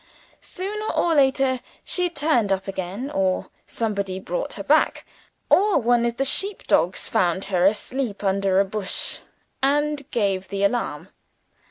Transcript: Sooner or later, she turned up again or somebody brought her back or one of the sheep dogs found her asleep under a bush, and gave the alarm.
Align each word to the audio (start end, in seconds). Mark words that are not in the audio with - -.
Sooner 0.39 0.89
or 0.93 1.13
later, 1.13 1.59
she 1.83 2.09
turned 2.09 2.51
up 2.51 2.67
again 2.67 3.11
or 3.11 3.51
somebody 3.67 4.19
brought 4.19 4.53
her 4.53 4.63
back 4.63 5.05
or 5.47 5.77
one 5.77 6.07
of 6.07 6.17
the 6.17 6.25
sheep 6.25 6.65
dogs 6.65 7.07
found 7.07 7.45
her 7.53 7.67
asleep 7.67 8.23
under 8.23 8.59
a 8.59 8.65
bush, 8.65 9.19
and 9.61 10.09
gave 10.09 10.47
the 10.47 10.63
alarm. 10.63 11.09